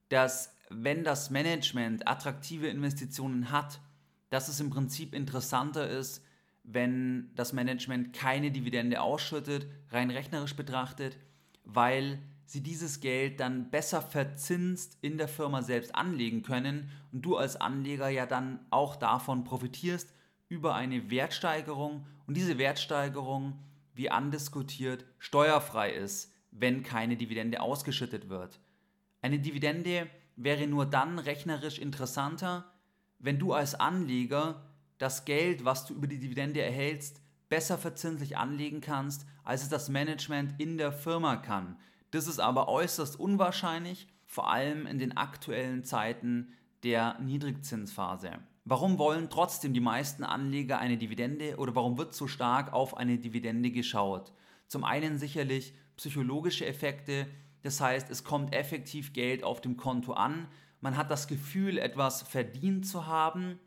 dass 0.10 0.54
wenn 0.70 1.04
das 1.04 1.32
Management 1.32 2.08
attraktive 2.08 2.68
Investitionen 2.68 3.51
hat, 3.51 3.80
dass 4.30 4.48
es 4.48 4.60
im 4.60 4.70
Prinzip 4.70 5.16
interessanter 5.16 5.89
ist, 5.89 6.24
wenn 6.63 7.32
das 7.34 7.51
Management 7.51 8.13
keine 8.13 8.51
Dividende 8.51 9.01
ausschüttet, 9.01 9.66
rein 9.89 10.12
rechnerisch 10.12 10.56
betrachtet, 10.56 11.18
weil 11.63 12.20
sie 12.48 12.63
dieses 12.63 13.01
Geld 13.01 13.42
dann 13.42 13.70
besser 13.70 14.01
verzinst 14.01 14.98
in 15.01 15.18
der 15.18 15.27
Firma 15.27 15.62
selbst 15.62 15.94
anlegen 15.94 16.44
können 16.44 16.89
und 17.12 17.22
du 17.22 17.36
als 17.36 17.60
Anleger 17.60 18.08
ja 18.08 18.25
dann 18.25 18.66
auch 18.70 18.96
davon 18.96 19.44
profitierst 19.44 20.13
über 20.48 20.74
eine 20.74 21.12
Wertsteigerung 21.12 22.08
und 22.25 22.38
diese 22.38 22.58
Wertsteigerung, 22.58 23.60
wie 23.94 24.10
andiskutiert, 24.10 25.06
steuerfrei 25.20 25.92
ist, 25.92 26.34
wenn 26.51 26.84
keine 26.84 27.18
Dividende 27.18 27.62
ausgeschüttet 27.62 28.30
wird. 28.30 28.60
Eine 29.22 29.39
Dividende 29.39 30.10
wäre 30.38 30.68
nur 30.68 30.86
dann 30.86 31.20
rechnerisch 31.20 31.80
interessanter, 31.80 32.72
wenn 33.20 33.39
du 33.39 33.51
als 33.51 33.75
Anleger 33.75 34.63
das 35.00 35.25
Geld, 35.25 35.66
was 35.66 35.86
du 35.86 35.96
über 35.96 36.08
die 36.08 36.20
Dividende 36.20 36.62
erhältst, 36.62 37.22
besser 37.50 37.77
verzinslich 37.77 38.38
anlegen 38.38 38.80
kannst, 38.80 39.25
als 39.44 39.63
es 39.63 39.70
das 39.70 39.89
Management 39.89 40.56
in 40.60 40.77
der 40.77 40.94
Firma 40.94 41.36
kann. 41.36 41.77
Das 42.11 42.27
ist 42.27 42.39
aber 42.39 42.67
äußerst 42.67 43.19
unwahrscheinlich, 43.19 44.07
vor 44.25 44.51
allem 44.51 44.85
in 44.85 44.99
den 44.99 45.17
aktuellen 45.17 45.83
Zeiten 45.83 46.53
der 46.83 47.19
Niedrigzinsphase. 47.19 48.31
Warum 48.65 48.97
wollen 48.97 49.29
trotzdem 49.29 49.73
die 49.73 49.79
meisten 49.79 50.23
Anleger 50.23 50.79
eine 50.79 50.97
Dividende 50.97 51.57
oder 51.57 51.73
warum 51.75 51.97
wird 51.97 52.13
so 52.13 52.27
stark 52.27 52.73
auf 52.73 52.97
eine 52.97 53.17
Dividende 53.17 53.71
geschaut? 53.71 54.33
Zum 54.67 54.83
einen 54.83 55.17
sicherlich 55.17 55.73
psychologische 55.95 56.65
Effekte. 56.65 57.27
Das 57.63 57.79
heißt, 57.79 58.09
es 58.09 58.23
kommt 58.23 58.53
effektiv 58.53 59.13
Geld 59.13 59.43
auf 59.43 59.61
dem 59.61 59.77
Konto 59.77 60.13
an. 60.13 60.47
Man 60.81 60.97
hat 60.97 61.09
das 61.09 61.27
Gefühl, 61.27 61.77
etwas 61.77 62.21
verdient 62.21 62.85
zu 62.85 63.07
haben, 63.07 63.59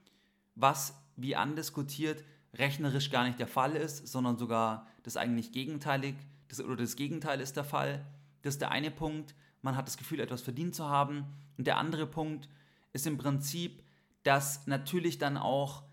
was, 0.55 0.95
wie 1.17 1.35
andiskutiert, 1.35 2.23
rechnerisch 2.55 3.11
gar 3.11 3.25
nicht 3.25 3.39
der 3.39 3.49
Fall 3.49 3.77
ist, 3.77 4.07
sondern 4.07 4.37
sogar 4.37 4.87
das 5.03 5.17
eigentlich 5.17 5.53
gegenteilig 5.53 6.15
das, 6.49 6.61
oder 6.61 6.77
das 6.77 6.97
Gegenteil 6.97 7.41
ist 7.41 7.57
der 7.57 7.65
Fall. 7.65 8.05
Das 8.43 8.55
ist 8.55 8.61
der 8.61 8.71
eine 8.71 8.91
Punkt. 8.91 9.35
Man 9.63 9.77
hat 9.77 9.87
das 9.87 9.97
Gefühl, 9.97 10.21
etwas 10.21 10.43
verdient 10.43 10.75
zu 10.75 10.89
haben. 10.89 11.27
Und 11.59 11.67
der 11.67 11.77
andere 11.77 12.07
Punkt 12.07 12.49
ist 12.93 13.07
im 13.07 13.19
Prinzip, 13.19 13.83
dass 14.23 14.67
natürlich 14.67 15.19
dann 15.19 15.37
auch 15.37 15.85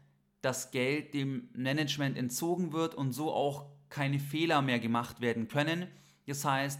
das 0.42 0.72
Geld 0.72 1.14
dem 1.14 1.50
Management 1.54 2.18
entzogen 2.18 2.72
wird 2.72 2.96
und 2.96 3.12
so 3.12 3.34
auch 3.34 3.66
keine 3.90 4.20
Fehler 4.20 4.62
mehr 4.62 4.80
gemacht 4.80 5.22
werden 5.22 5.48
können. 5.48 5.88
Das 6.26 6.46
heißt, 6.46 6.80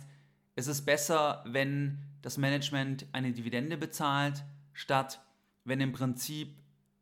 es 0.56 0.68
ist 0.68 0.86
besser, 0.86 1.44
wenn 1.46 2.00
das 2.22 2.38
Management 2.38 3.06
eine 3.12 3.32
Dividende 3.32 3.78
bezahlt, 3.78 4.44
statt 4.74 5.22
wenn 5.64 5.82
im 5.82 5.92
Prinzip 5.92 6.56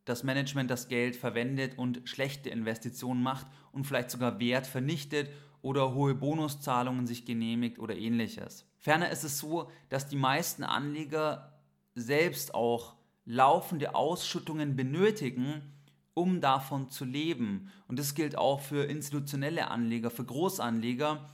das 0.05 0.23
Management 0.23 0.69
das 0.69 0.87
Geld 0.87 1.15
verwendet 1.15 1.77
und 1.77 2.07
schlechte 2.07 2.49
Investitionen 2.49 3.23
macht 3.23 3.47
und 3.71 3.85
vielleicht 3.85 4.11
sogar 4.11 4.39
Wert 4.39 4.67
vernichtet 4.67 5.29
oder 5.65 5.95
hohe 5.95 6.13
Bonuszahlungen 6.13 7.07
sich 7.07 7.25
genehmigt 7.25 7.79
oder 7.79 7.97
ähnliches. 7.97 8.67
Ferner 8.77 9.09
ist 9.09 9.23
es 9.23 9.39
so, 9.39 9.71
dass 9.89 10.07
die 10.07 10.15
meisten 10.15 10.63
Anleger 10.63 11.53
selbst 11.95 12.53
auch 12.53 12.93
laufende 13.25 13.95
Ausschüttungen 13.95 14.75
benötigen, 14.75 15.73
um 16.13 16.39
davon 16.39 16.91
zu 16.91 17.03
leben. 17.03 17.71
Und 17.87 17.97
das 17.97 18.13
gilt 18.13 18.37
auch 18.37 18.59
für 18.59 18.83
institutionelle 18.83 19.71
Anleger, 19.71 20.11
für 20.11 20.23
Großanleger. 20.23 21.27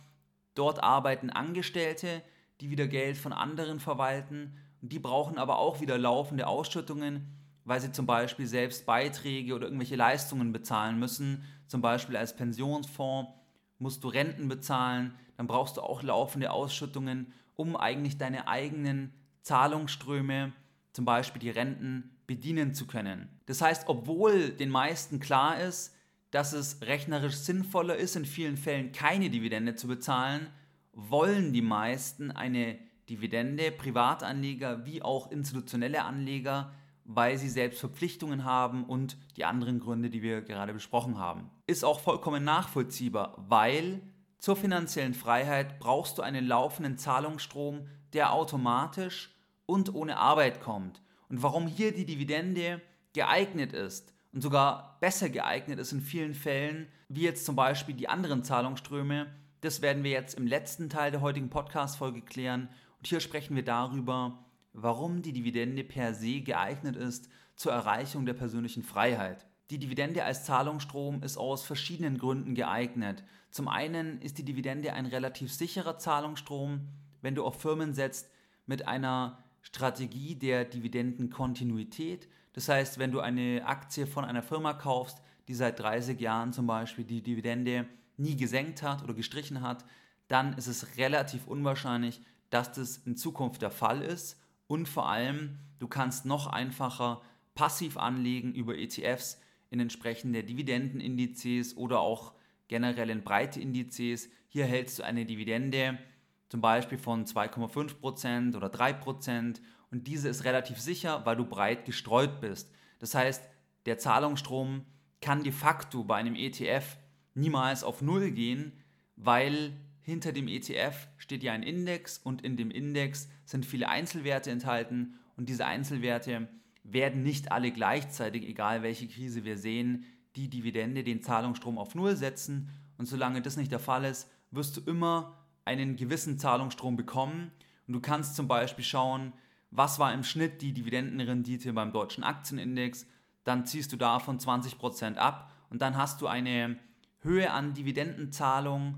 Dort 0.55 0.81
arbeiten 0.81 1.29
Angestellte, 1.29 2.21
die 2.61 2.69
wieder 2.69 2.87
Geld 2.87 3.17
von 3.17 3.33
anderen 3.33 3.81
verwalten. 3.81 4.55
Und 4.81 4.93
die 4.93 4.99
brauchen 4.99 5.39
aber 5.39 5.59
auch 5.59 5.81
wieder 5.81 5.97
laufende 5.97 6.47
Ausschüttungen, 6.47 7.27
weil 7.65 7.81
sie 7.81 7.91
zum 7.91 8.05
Beispiel 8.05 8.47
selbst 8.47 8.85
Beiträge 8.85 9.55
oder 9.55 9.65
irgendwelche 9.65 9.97
Leistungen 9.97 10.53
bezahlen 10.53 10.99
müssen. 10.99 11.43
Zum 11.67 11.81
Beispiel 11.81 12.15
als 12.15 12.33
Pensionsfonds 12.33 13.40
musst 13.81 14.03
du 14.03 14.07
Renten 14.09 14.47
bezahlen, 14.47 15.13
dann 15.37 15.47
brauchst 15.47 15.77
du 15.77 15.81
auch 15.81 16.03
laufende 16.03 16.51
Ausschüttungen, 16.51 17.33
um 17.55 17.75
eigentlich 17.75 18.17
deine 18.17 18.47
eigenen 18.47 19.11
Zahlungsströme, 19.41 20.53
zum 20.93 21.05
Beispiel 21.05 21.39
die 21.39 21.49
Renten, 21.49 22.11
bedienen 22.27 22.73
zu 22.73 22.85
können. 22.85 23.27
Das 23.47 23.61
heißt, 23.61 23.87
obwohl 23.87 24.51
den 24.51 24.69
meisten 24.69 25.19
klar 25.19 25.59
ist, 25.59 25.95
dass 26.29 26.53
es 26.53 26.81
rechnerisch 26.81 27.35
sinnvoller 27.35 27.95
ist, 27.95 28.15
in 28.15 28.25
vielen 28.25 28.55
Fällen 28.55 28.91
keine 28.91 29.29
Dividende 29.29 29.75
zu 29.75 29.87
bezahlen, 29.87 30.47
wollen 30.93 31.51
die 31.51 31.61
meisten 31.61 32.31
eine 32.31 32.77
Dividende, 33.09 33.71
Privatanleger 33.71 34.85
wie 34.85 35.01
auch 35.01 35.31
institutionelle 35.31 36.03
Anleger, 36.03 36.71
weil 37.15 37.37
sie 37.37 37.49
selbst 37.49 37.79
Verpflichtungen 37.79 38.43
haben 38.43 38.85
und 38.85 39.17
die 39.37 39.45
anderen 39.45 39.79
Gründe, 39.79 40.09
die 40.09 40.21
wir 40.21 40.41
gerade 40.41 40.73
besprochen 40.73 41.17
haben. 41.17 41.49
Ist 41.67 41.83
auch 41.83 41.99
vollkommen 41.99 42.43
nachvollziehbar, 42.43 43.35
weil 43.47 44.01
zur 44.37 44.55
finanziellen 44.55 45.13
Freiheit 45.13 45.79
brauchst 45.79 46.17
du 46.17 46.21
einen 46.21 46.45
laufenden 46.45 46.97
Zahlungsstrom, 46.97 47.87
der 48.13 48.33
automatisch 48.33 49.35
und 49.65 49.93
ohne 49.93 50.17
Arbeit 50.17 50.61
kommt. 50.61 51.01
Und 51.29 51.43
warum 51.43 51.67
hier 51.67 51.93
die 51.93 52.05
Dividende 52.05 52.81
geeignet 53.13 53.73
ist 53.73 54.13
und 54.33 54.41
sogar 54.41 54.97
besser 54.99 55.29
geeignet 55.29 55.79
ist 55.79 55.91
in 55.91 56.01
vielen 56.01 56.33
Fällen, 56.33 56.87
wie 57.07 57.21
jetzt 57.21 57.45
zum 57.45 57.55
Beispiel 57.55 57.95
die 57.95 58.09
anderen 58.09 58.43
Zahlungsströme, 58.43 59.27
das 59.61 59.81
werden 59.81 60.03
wir 60.03 60.11
jetzt 60.11 60.37
im 60.37 60.47
letzten 60.47 60.89
Teil 60.89 61.11
der 61.11 61.21
heutigen 61.21 61.49
Podcast-Folge 61.49 62.21
klären. 62.21 62.69
Und 62.97 63.07
hier 63.07 63.19
sprechen 63.19 63.55
wir 63.55 63.63
darüber, 63.63 64.43
warum 64.73 65.21
die 65.21 65.33
Dividende 65.33 65.83
per 65.83 66.13
se 66.13 66.41
geeignet 66.41 66.95
ist 66.95 67.29
zur 67.55 67.71
Erreichung 67.71 68.25
der 68.25 68.33
persönlichen 68.33 68.83
Freiheit. 68.83 69.45
Die 69.69 69.79
Dividende 69.79 70.25
als 70.25 70.43
Zahlungsstrom 70.43 71.23
ist 71.23 71.37
aus 71.37 71.63
verschiedenen 71.63 72.17
Gründen 72.17 72.55
geeignet. 72.55 73.23
Zum 73.51 73.67
einen 73.67 74.21
ist 74.21 74.37
die 74.37 74.43
Dividende 74.43 74.93
ein 74.93 75.05
relativ 75.05 75.53
sicherer 75.53 75.97
Zahlungsstrom, 75.97 76.89
wenn 77.21 77.35
du 77.35 77.45
auf 77.45 77.61
Firmen 77.61 77.93
setzt 77.93 78.29
mit 78.65 78.87
einer 78.87 79.37
Strategie 79.61 80.35
der 80.35 80.65
Dividendenkontinuität. 80.65 82.27
Das 82.53 82.67
heißt, 82.67 82.99
wenn 82.99 83.11
du 83.11 83.19
eine 83.19 83.65
Aktie 83.65 84.07
von 84.07 84.25
einer 84.25 84.43
Firma 84.43 84.73
kaufst, 84.73 85.21
die 85.47 85.53
seit 85.53 85.79
30 85.79 86.19
Jahren 86.19 86.53
zum 86.53 86.67
Beispiel 86.67 87.05
die 87.05 87.21
Dividende 87.21 87.87
nie 88.17 88.35
gesenkt 88.35 88.83
hat 88.83 89.03
oder 89.03 89.13
gestrichen 89.13 89.61
hat, 89.61 89.85
dann 90.27 90.53
ist 90.53 90.67
es 90.67 90.97
relativ 90.97 91.47
unwahrscheinlich, 91.47 92.21
dass 92.49 92.73
das 92.73 92.97
in 92.97 93.15
Zukunft 93.15 93.61
der 93.61 93.71
Fall 93.71 94.01
ist. 94.01 94.40
Und 94.71 94.87
vor 94.87 95.09
allem, 95.09 95.59
du 95.79 95.89
kannst 95.89 96.25
noch 96.25 96.47
einfacher 96.47 97.21
passiv 97.55 97.97
anlegen 97.97 98.53
über 98.53 98.77
ETFs 98.77 99.37
in 99.69 99.81
entsprechende 99.81 100.45
Dividendenindizes 100.45 101.75
oder 101.75 101.99
auch 101.99 102.31
generell 102.69 103.09
in 103.09 103.21
breite 103.21 103.59
Indizes. 103.59 104.29
Hier 104.47 104.63
hältst 104.63 104.99
du 104.99 105.03
eine 105.03 105.25
Dividende 105.25 105.99
zum 106.47 106.61
Beispiel 106.61 106.97
von 106.97 107.25
2,5% 107.25 108.55
oder 108.55 108.67
3% 108.67 109.59
und 109.91 110.07
diese 110.07 110.29
ist 110.29 110.45
relativ 110.45 110.79
sicher, 110.79 111.25
weil 111.25 111.35
du 111.35 111.43
breit 111.43 111.83
gestreut 111.83 112.39
bist. 112.39 112.71
Das 112.99 113.13
heißt, 113.13 113.43
der 113.85 113.97
Zahlungsstrom 113.97 114.85
kann 115.19 115.43
de 115.43 115.51
facto 115.51 116.05
bei 116.05 116.15
einem 116.15 116.35
ETF 116.35 116.95
niemals 117.33 117.83
auf 117.83 118.01
Null 118.01 118.31
gehen, 118.31 118.71
weil 119.17 119.73
hinter 120.01 120.31
dem 120.31 120.47
ETF 120.47 121.07
steht 121.17 121.43
ja 121.43 121.53
ein 121.53 121.63
Index 121.63 122.17
und 122.17 122.41
in 122.41 122.57
dem 122.57 122.71
Index 122.71 123.29
sind 123.45 123.65
viele 123.65 123.89
Einzelwerte 123.89 124.51
enthalten 124.51 125.19
und 125.37 125.49
diese 125.49 125.65
Einzelwerte 125.65 126.47
werden 126.83 127.23
nicht 127.23 127.51
alle 127.51 127.71
gleichzeitig, 127.71 128.47
egal 128.47 128.81
welche 128.81 129.07
Krise 129.07 129.43
wir 129.43 129.57
sehen, 129.57 130.05
die 130.35 130.49
Dividende, 130.49 131.03
den 131.03 131.21
Zahlungsstrom 131.21 131.77
auf 131.77 131.95
Null 131.95 132.15
setzen 132.15 132.69
und 132.97 133.05
solange 133.05 133.41
das 133.41 133.57
nicht 133.57 133.71
der 133.71 133.79
Fall 133.79 134.05
ist, 134.05 134.29
wirst 134.51 134.77
du 134.77 134.81
immer 134.81 135.37
einen 135.65 135.95
gewissen 135.95 136.37
Zahlungsstrom 136.37 136.95
bekommen. 136.95 137.51
Und 137.87 137.93
du 137.93 137.99
kannst 137.99 138.35
zum 138.35 138.47
Beispiel 138.47 138.85
schauen, 138.85 139.33
was 139.69 139.99
war 139.99 140.13
im 140.13 140.23
Schnitt 140.23 140.61
die 140.61 140.73
Dividendenrendite 140.73 141.73
beim 141.73 141.93
deutschen 141.93 142.23
Aktienindex. 142.23 143.07
Dann 143.43 143.65
ziehst 143.65 143.91
du 143.91 143.97
davon 143.97 144.39
20% 144.39 145.15
ab 145.15 145.51
und 145.69 145.81
dann 145.81 145.97
hast 145.97 146.21
du 146.21 146.27
eine 146.27 146.77
Höhe 147.19 147.51
an 147.51 147.73
Dividendenzahlung, 147.73 148.97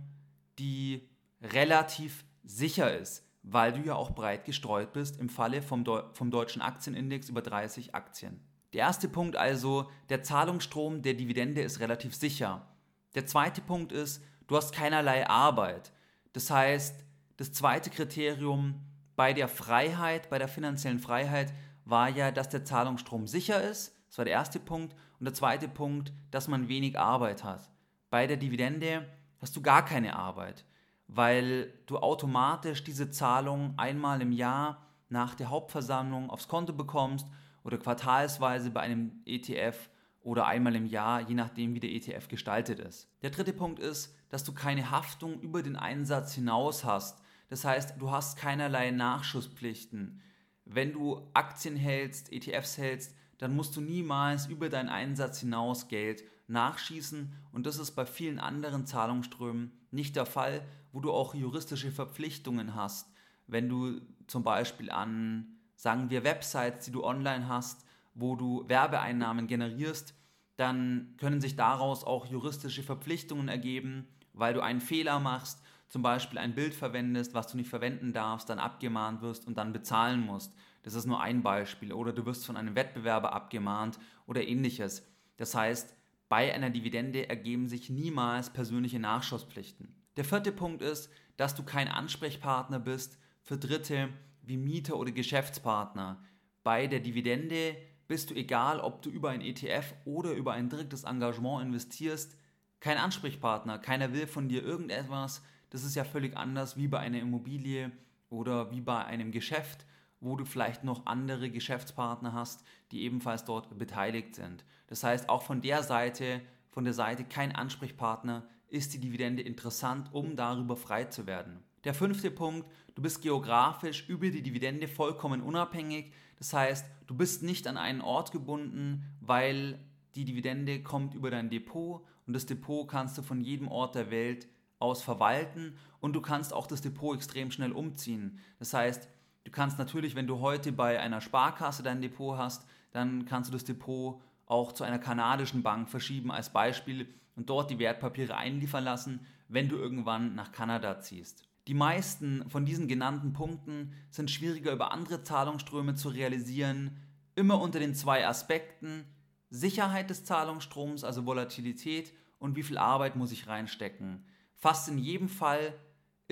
die 0.59 1.09
relativ 1.41 2.25
sicher 2.43 2.97
ist, 2.97 3.27
weil 3.43 3.73
du 3.73 3.81
ja 3.81 3.95
auch 3.95 4.11
breit 4.11 4.45
gestreut 4.45 4.93
bist 4.93 5.19
im 5.19 5.29
Falle 5.29 5.61
vom, 5.61 5.83
Deu 5.83 6.03
vom 6.13 6.31
deutschen 6.31 6.61
Aktienindex 6.61 7.29
über 7.29 7.41
30 7.41 7.95
Aktien. 7.95 8.39
Der 8.73 8.81
erste 8.81 9.07
Punkt 9.07 9.35
also, 9.35 9.89
der 10.09 10.23
Zahlungsstrom 10.23 11.01
der 11.01 11.13
Dividende 11.13 11.61
ist 11.61 11.79
relativ 11.79 12.15
sicher. 12.15 12.67
Der 13.13 13.27
zweite 13.27 13.61
Punkt 13.61 13.91
ist, 13.91 14.23
du 14.47 14.57
hast 14.57 14.73
keinerlei 14.73 15.27
Arbeit. 15.27 15.91
Das 16.33 16.49
heißt, 16.49 17.03
das 17.37 17.51
zweite 17.51 17.91
Kriterium 17.91 18.81
bei 19.15 19.33
der 19.33 19.47
Freiheit, 19.47 20.29
bei 20.29 20.39
der 20.39 20.47
finanziellen 20.47 20.99
Freiheit 20.99 21.53
war 21.85 22.09
ja, 22.09 22.31
dass 22.31 22.49
der 22.49 22.65
Zahlungsstrom 22.65 23.27
sicher 23.27 23.61
ist. 23.61 23.95
Das 24.07 24.17
war 24.17 24.25
der 24.25 24.33
erste 24.33 24.59
Punkt. 24.59 24.95
Und 25.19 25.25
der 25.25 25.33
zweite 25.33 25.67
Punkt, 25.67 26.11
dass 26.31 26.47
man 26.47 26.67
wenig 26.67 26.97
Arbeit 26.97 27.43
hat. 27.43 27.69
Bei 28.09 28.25
der 28.25 28.37
Dividende 28.37 29.07
hast 29.43 29.57
du 29.57 29.61
gar 29.61 29.83
keine 29.83 30.15
Arbeit, 30.15 30.63
weil 31.07 31.73
du 31.85 31.97
automatisch 31.97 32.81
diese 32.83 33.11
Zahlung 33.11 33.73
einmal 33.77 34.21
im 34.21 34.31
Jahr 34.31 34.87
nach 35.09 35.35
der 35.35 35.49
Hauptversammlung 35.49 36.29
aufs 36.29 36.47
Konto 36.47 36.71
bekommst 36.71 37.27
oder 37.65 37.77
quartalsweise 37.77 38.71
bei 38.71 38.79
einem 38.79 39.21
ETF 39.25 39.89
oder 40.21 40.47
einmal 40.47 40.75
im 40.75 40.85
Jahr, 40.85 41.19
je 41.19 41.35
nachdem, 41.35 41.75
wie 41.75 41.81
der 41.81 41.91
ETF 41.91 42.29
gestaltet 42.29 42.79
ist. 42.79 43.09
Der 43.21 43.31
dritte 43.31 43.51
Punkt 43.51 43.79
ist, 43.79 44.15
dass 44.29 44.45
du 44.45 44.53
keine 44.53 44.91
Haftung 44.91 45.41
über 45.41 45.61
den 45.61 45.75
Einsatz 45.75 46.33
hinaus 46.33 46.85
hast. 46.85 47.21
Das 47.49 47.65
heißt, 47.65 47.95
du 47.99 48.11
hast 48.11 48.37
keinerlei 48.37 48.91
Nachschusspflichten. 48.91 50.21
Wenn 50.63 50.93
du 50.93 51.29
Aktien 51.33 51.75
hältst, 51.75 52.31
ETFs 52.31 52.77
hältst, 52.77 53.13
dann 53.39 53.57
musst 53.57 53.75
du 53.75 53.81
niemals 53.81 54.47
über 54.47 54.69
deinen 54.69 54.87
Einsatz 54.87 55.41
hinaus 55.41 55.89
Geld 55.89 56.23
nachschießen 56.47 57.33
und 57.51 57.65
das 57.65 57.79
ist 57.79 57.91
bei 57.91 58.05
vielen 58.05 58.39
anderen 58.39 58.85
Zahlungsströmen 58.85 59.71
nicht 59.91 60.15
der 60.15 60.25
Fall, 60.25 60.65
wo 60.91 60.99
du 60.99 61.11
auch 61.11 61.33
juristische 61.35 61.91
Verpflichtungen 61.91 62.75
hast. 62.75 63.11
Wenn 63.47 63.69
du 63.69 64.01
zum 64.27 64.43
Beispiel 64.43 64.91
an, 64.91 65.57
sagen 65.75 66.09
wir, 66.09 66.23
Websites, 66.23 66.85
die 66.85 66.91
du 66.91 67.03
online 67.03 67.47
hast, 67.47 67.85
wo 68.15 68.35
du 68.35 68.67
Werbeeinnahmen 68.67 69.47
generierst, 69.47 70.13
dann 70.55 71.15
können 71.17 71.41
sich 71.41 71.55
daraus 71.55 72.03
auch 72.03 72.25
juristische 72.27 72.83
Verpflichtungen 72.83 73.47
ergeben, 73.47 74.07
weil 74.33 74.53
du 74.53 74.61
einen 74.61 74.81
Fehler 74.81 75.19
machst, 75.19 75.61
zum 75.89 76.01
Beispiel 76.01 76.39
ein 76.39 76.55
Bild 76.55 76.73
verwendest, 76.73 77.33
was 77.33 77.47
du 77.47 77.57
nicht 77.57 77.69
verwenden 77.69 78.13
darfst, 78.13 78.49
dann 78.49 78.59
abgemahnt 78.59 79.21
wirst 79.21 79.45
und 79.45 79.57
dann 79.57 79.73
bezahlen 79.73 80.25
musst. 80.25 80.53
Das 80.81 80.95
ist 80.95 81.05
nur 81.05 81.21
ein 81.21 81.43
Beispiel. 81.43 81.93
Oder 81.93 82.13
du 82.13 82.25
wirst 82.25 82.45
von 82.45 82.57
einem 82.57 82.75
Wettbewerber 82.75 83.33
abgemahnt 83.33 83.99
oder 84.25 84.45
ähnliches. 84.45 85.07
Das 85.37 85.53
heißt, 85.53 85.95
bei 86.33 86.51
einer 86.51 86.71
Dividende 86.71 87.29
ergeben 87.29 87.67
sich 87.67 87.91
niemals 87.91 88.49
persönliche 88.49 88.97
Nachschusspflichten. 88.97 89.93
Der 90.17 90.25
vierte 90.25 90.51
Punkt 90.51 90.81
ist, 90.81 91.11
dass 91.37 91.53
du 91.53 91.61
kein 91.61 91.87
Ansprechpartner 91.87 92.79
bist 92.79 93.19
für 93.43 93.55
Dritte 93.55 94.09
wie 94.41 94.57
Mieter 94.57 94.97
oder 94.97 95.11
Geschäftspartner. 95.11 96.23
Bei 96.63 96.87
der 96.87 97.01
Dividende 97.01 97.75
bist 98.07 98.31
du, 98.31 98.33
egal 98.33 98.79
ob 98.79 99.03
du 99.03 99.11
über 99.11 99.29
ein 99.29 99.41
ETF 99.41 99.93
oder 100.05 100.31
über 100.31 100.53
ein 100.53 100.69
direktes 100.69 101.03
Engagement 101.03 101.67
investierst, 101.67 102.35
kein 102.79 102.97
Ansprechpartner. 102.97 103.77
Keiner 103.77 104.11
will 104.11 104.25
von 104.25 104.49
dir 104.49 104.63
irgendetwas. 104.63 105.43
Das 105.69 105.83
ist 105.83 105.93
ja 105.93 106.03
völlig 106.03 106.35
anders 106.35 106.77
wie 106.77 106.87
bei 106.87 106.97
einer 106.97 107.19
Immobilie 107.19 107.91
oder 108.31 108.71
wie 108.71 108.81
bei 108.81 109.05
einem 109.05 109.31
Geschäft, 109.31 109.85
wo 110.23 110.35
du 110.35 110.45
vielleicht 110.45 110.83
noch 110.83 111.05
andere 111.05 111.49
Geschäftspartner 111.49 112.33
hast, 112.33 112.63
die 112.91 113.03
ebenfalls 113.03 113.45
dort 113.45 113.77
beteiligt 113.77 114.35
sind. 114.35 114.65
Das 114.87 115.03
heißt, 115.03 115.29
auch 115.29 115.41
von 115.41 115.61
der 115.61 115.83
Seite, 115.83 116.41
von 116.69 116.83
der 116.83 116.93
Seite 116.93 117.23
kein 117.23 117.53
Ansprechpartner, 117.53 118.47
ist 118.67 118.93
die 118.93 118.99
Dividende 118.99 119.43
interessant, 119.43 120.09
um 120.13 120.35
darüber 120.35 120.75
frei 120.75 121.05
zu 121.05 121.27
werden. 121.27 121.59
Der 121.83 121.93
fünfte 121.93 122.31
Punkt, 122.31 122.67
du 122.95 123.01
bist 123.01 123.21
geografisch 123.21 124.07
über 124.07 124.29
die 124.29 124.41
Dividende 124.41 124.87
vollkommen 124.87 125.41
unabhängig. 125.41 126.13
Das 126.37 126.53
heißt, 126.53 126.85
du 127.07 127.15
bist 127.15 127.43
nicht 127.43 127.67
an 127.67 127.77
einen 127.77 128.01
Ort 128.01 128.31
gebunden, 128.31 129.03
weil 129.19 129.79
die 130.15 130.25
Dividende 130.25 130.81
kommt 130.81 131.13
über 131.13 131.29
dein 131.29 131.49
Depot 131.49 132.05
und 132.25 132.33
das 132.33 132.45
Depot 132.45 132.87
kannst 132.87 133.17
du 133.17 133.21
von 133.21 133.41
jedem 133.41 133.67
Ort 133.67 133.95
der 133.95 134.11
Welt 134.11 134.47
aus 134.79 135.01
verwalten 135.01 135.75
und 135.99 136.13
du 136.13 136.21
kannst 136.21 136.53
auch 136.53 136.67
das 136.67 136.81
Depot 136.81 137.15
extrem 137.15 137.51
schnell 137.51 137.71
umziehen. 137.71 138.39
Das 138.59 138.73
heißt, 138.73 139.09
du 139.43 139.51
kannst 139.51 139.77
natürlich, 139.77 140.15
wenn 140.15 140.27
du 140.27 140.39
heute 140.39 140.71
bei 140.71 140.99
einer 140.99 141.21
Sparkasse 141.21 141.83
dein 141.83 142.01
Depot 142.01 142.37
hast, 142.37 142.65
dann 142.91 143.25
kannst 143.25 143.49
du 143.49 143.53
das 143.53 143.63
Depot 143.63 144.21
auch 144.45 144.71
zu 144.71 144.83
einer 144.83 144.99
kanadischen 144.99 145.63
Bank 145.63 145.89
verschieben 145.89 146.31
als 146.31 146.51
Beispiel 146.51 147.07
und 147.35 147.49
dort 147.49 147.71
die 147.71 147.79
Wertpapiere 147.79 148.35
einliefern 148.35 148.83
lassen, 148.83 149.25
wenn 149.47 149.69
du 149.69 149.77
irgendwann 149.77 150.35
nach 150.35 150.51
Kanada 150.51 150.99
ziehst. 150.99 151.43
Die 151.67 151.73
meisten 151.73 152.49
von 152.49 152.65
diesen 152.65 152.87
genannten 152.87 153.33
Punkten 153.33 153.93
sind 154.09 154.29
schwieriger 154.29 154.73
über 154.73 154.91
andere 154.91 155.23
Zahlungsströme 155.23 155.95
zu 155.95 156.09
realisieren, 156.09 156.97
immer 157.35 157.59
unter 157.61 157.79
den 157.79 157.95
zwei 157.95 158.27
Aspekten 158.27 159.05
Sicherheit 159.49 160.09
des 160.09 160.25
Zahlungsstroms, 160.25 161.03
also 161.03 161.25
Volatilität 161.25 162.13
und 162.39 162.55
wie 162.55 162.63
viel 162.63 162.77
Arbeit 162.77 163.15
muss 163.15 163.31
ich 163.31 163.47
reinstecken. 163.47 164.25
Fast 164.55 164.89
in 164.89 164.97
jedem 164.97 165.29
Fall 165.29 165.73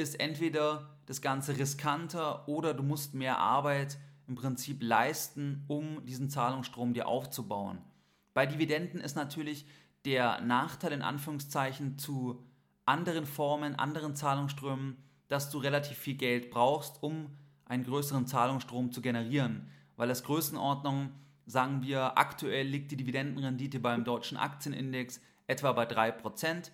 ist 0.02 0.20
entweder 0.20 0.90
das 1.06 1.22
Ganze 1.22 1.58
riskanter 1.58 2.48
oder 2.48 2.74
du 2.74 2.84
musst 2.84 3.14
mehr 3.14 3.38
Arbeit 3.38 3.98
im 4.28 4.36
Prinzip 4.36 4.82
leisten, 4.82 5.64
um 5.68 6.06
diesen 6.06 6.30
Zahlungsstrom 6.30 6.94
dir 6.94 7.08
aufzubauen. 7.08 7.80
Bei 8.34 8.46
Dividenden 8.46 9.02
ist 9.02 9.16
natürlich 9.16 9.66
der 10.06 10.42
Nachteil 10.42 10.94
in 10.94 11.02
Anführungszeichen 11.02 11.98
zu 11.98 12.44
anderen 12.86 13.26
Formen, 13.26 13.76
anderen 13.76 14.16
Zahlungsströmen, 14.16 14.98
dass 15.28 15.50
du 15.50 15.60
relativ 15.60 15.98
viel 15.98 16.16
Geld 16.16 16.50
brauchst, 16.50 17.02
um 17.04 17.30
einen 17.66 17.84
größeren 17.84 18.26
Zahlungsstrom 18.26 18.92
zu 18.92 19.02
generieren. 19.02 19.70
Weil 19.96 20.10
als 20.10 20.24
Größenordnung 20.24 21.12
sagen 21.46 21.84
wir, 21.84 22.18
aktuell 22.18 22.68
liegt 22.68 22.92
die 22.92 22.98
Dividendenrendite 22.98 23.80
beim 23.80 24.04
deutschen 24.04 24.38
Aktienindex 24.38 25.22
etwa 25.48 25.72
bei 25.74 25.86
3%, 25.86 26.72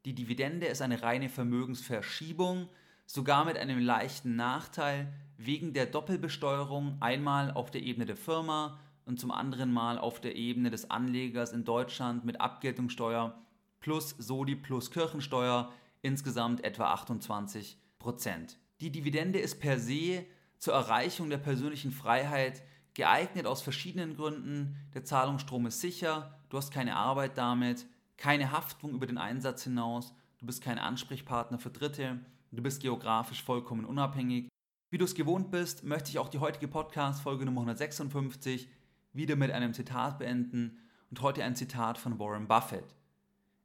Die 0.06 0.14
Dividende 0.14 0.66
ist 0.66 0.82
eine 0.82 1.02
reine 1.02 1.28
Vermögensverschiebung, 1.28 2.68
sogar 3.06 3.44
mit 3.44 3.58
einem 3.58 3.80
leichten 3.80 4.36
Nachteil 4.36 5.12
wegen 5.36 5.72
der 5.72 5.86
Doppelbesteuerung 5.86 6.96
einmal 7.00 7.50
auf 7.50 7.72
der 7.72 7.82
Ebene 7.82 8.06
der 8.06 8.16
Firma 8.16 8.78
und 9.04 9.18
zum 9.18 9.32
anderen 9.32 9.72
Mal 9.72 9.98
auf 9.98 10.20
der 10.20 10.36
Ebene 10.36 10.70
des 10.70 10.92
Anlegers 10.92 11.52
in 11.52 11.64
Deutschland 11.64 12.24
mit 12.24 12.40
Abgeltungssteuer 12.40 13.36
plus 13.80 14.10
Soli 14.10 14.54
plus 14.54 14.92
Kirchensteuer 14.92 15.72
insgesamt 16.02 16.62
etwa 16.62 16.92
28 16.92 17.76
Prozent. 17.98 18.58
Die 18.80 18.92
Dividende 18.92 19.40
ist 19.40 19.58
per 19.58 19.80
se 19.80 20.24
zur 20.58 20.74
Erreichung 20.74 21.30
der 21.30 21.38
persönlichen 21.38 21.90
Freiheit 21.90 22.62
geeignet 22.94 23.46
aus 23.46 23.60
verschiedenen 23.60 24.14
Gründen. 24.14 24.76
Der 24.94 25.02
Zahlungsstrom 25.02 25.66
ist 25.66 25.80
sicher, 25.80 26.38
du 26.48 26.58
hast 26.58 26.70
keine 26.70 26.94
Arbeit 26.94 27.36
damit, 27.36 27.86
keine 28.16 28.52
Haftung 28.52 28.94
über 28.94 29.06
den 29.06 29.18
Einsatz 29.18 29.64
hinaus, 29.64 30.14
du 30.38 30.46
bist 30.46 30.62
kein 30.62 30.78
Ansprechpartner 30.78 31.58
für 31.58 31.70
Dritte, 31.70 32.18
du 32.52 32.62
bist 32.62 32.80
geografisch 32.80 33.42
vollkommen 33.42 33.84
unabhängig. 33.84 34.48
Wie 34.90 34.98
du 34.98 35.04
es 35.04 35.14
gewohnt 35.14 35.50
bist, 35.50 35.84
möchte 35.84 36.10
ich 36.10 36.18
auch 36.18 36.28
die 36.28 36.38
heutige 36.38 36.68
Podcast-Folge 36.68 37.44
Nummer 37.44 37.60
156 37.62 38.68
wieder 39.12 39.36
mit 39.36 39.50
einem 39.50 39.74
Zitat 39.74 40.18
beenden 40.18 40.78
und 41.10 41.22
heute 41.22 41.44
ein 41.44 41.56
Zitat 41.56 41.98
von 41.98 42.18
Warren 42.18 42.48
Buffett. 42.48 42.94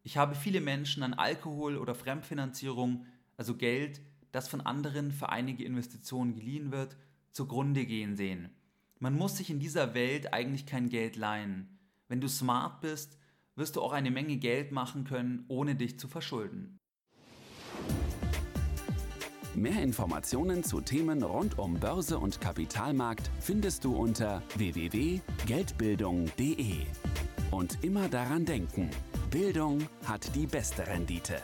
Ich 0.03 0.17
habe 0.17 0.35
viele 0.35 0.61
Menschen 0.61 1.03
an 1.03 1.13
Alkohol 1.13 1.77
oder 1.77 1.93
Fremdfinanzierung, 1.93 3.05
also 3.37 3.55
Geld, 3.55 4.01
das 4.31 4.47
von 4.47 4.61
anderen 4.61 5.11
für 5.11 5.29
einige 5.29 5.63
Investitionen 5.63 6.33
geliehen 6.33 6.71
wird, 6.71 6.97
zugrunde 7.31 7.85
gehen 7.85 8.15
sehen. 8.15 8.49
Man 8.99 9.15
muss 9.15 9.37
sich 9.37 9.49
in 9.49 9.59
dieser 9.59 9.93
Welt 9.93 10.33
eigentlich 10.33 10.65
kein 10.65 10.89
Geld 10.89 11.15
leihen. 11.15 11.79
Wenn 12.07 12.21
du 12.21 12.27
smart 12.27 12.81
bist, 12.81 13.17
wirst 13.55 13.75
du 13.75 13.81
auch 13.81 13.93
eine 13.93 14.11
Menge 14.11 14.37
Geld 14.37 14.71
machen 14.71 15.03
können, 15.03 15.45
ohne 15.47 15.75
dich 15.75 15.99
zu 15.99 16.07
verschulden. 16.07 16.77
Mehr 19.53 19.83
Informationen 19.83 20.63
zu 20.63 20.79
Themen 20.79 21.23
rund 21.23 21.59
um 21.59 21.73
Börse 21.73 22.17
und 22.17 22.39
Kapitalmarkt 22.39 23.29
findest 23.41 23.83
du 23.83 23.93
unter 23.93 24.41
www.geldbildung.de. 24.55 26.75
Und 27.51 27.83
immer 27.83 28.07
daran 28.07 28.45
denken, 28.45 28.89
Bildung 29.29 29.81
hat 30.05 30.33
die 30.35 30.47
beste 30.47 30.87
Rendite. 30.87 31.43